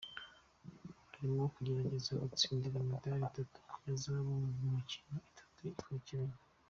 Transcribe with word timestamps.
Arimo 1.15 1.43
kugerageza 1.53 2.11
gutsindira 2.31 2.75
imidari 2.83 3.25
itatu 3.27 3.59
ya 3.87 3.93
zahabu 4.01 4.33
mu 4.61 4.67
mikino 4.75 5.13
itatu 5.29 5.57
yikurikiranya. 5.65 6.37